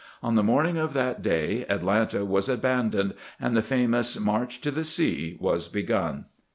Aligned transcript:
On 0.23 0.33
the 0.33 0.41
morning 0.41 0.79
of 0.79 0.93
that 0.93 1.21
day 1.21 1.63
Atlanta 1.69 2.25
was 2.25 2.49
abandoned, 2.49 3.13
and 3.39 3.55
the 3.55 3.61
famous 3.61 4.19
march 4.19 4.59
to 4.61 4.71
the 4.71 4.83
sea 4.83 5.37
was 5.39 5.67
begun. 5.67 6.25